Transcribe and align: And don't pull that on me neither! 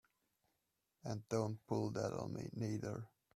And 1.03 1.29
don't 1.29 1.63
pull 1.67 1.91
that 1.91 2.11
on 2.13 2.33
me 2.33 2.49
neither! 2.53 3.07